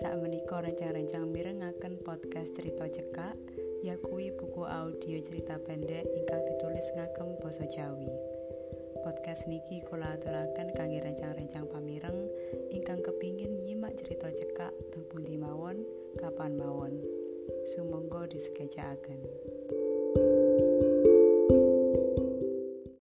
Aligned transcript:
Saat 0.00 0.16
menika 0.24 0.56
rencang-rencang 0.64 1.28
mirengaken 1.28 2.00
podcast 2.00 2.56
cerita 2.56 2.88
cekak 2.88 3.36
yakui 3.84 4.32
buku 4.32 4.64
audio 4.64 5.20
cerita 5.20 5.60
pendek 5.60 6.08
ingkang 6.16 6.40
ditulis 6.48 6.88
ngagem 6.96 7.36
basa 7.44 7.68
Jawi. 7.68 8.08
Podcast 9.04 9.44
niki 9.52 9.84
kula 9.84 10.16
aturaken 10.16 10.72
kangge 10.72 11.04
rencang-rencang 11.04 11.68
pamireng 11.68 12.24
ingkang 12.72 13.04
kepingin 13.04 13.52
nyimak 13.68 13.92
cerita 14.00 14.32
cekak 14.32 14.72
teng 14.88 15.04
pundi 15.12 15.36
mawon, 15.36 15.84
kapan 16.16 16.56
mawon. 16.56 16.96
sumonggo 17.68 18.24
Sumangga 18.24 18.32
disegejakaken. 18.32 19.20